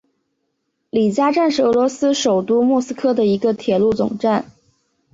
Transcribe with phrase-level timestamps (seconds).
[0.89, 4.49] 里加站是俄罗斯首都莫斯科的一个铁路总站。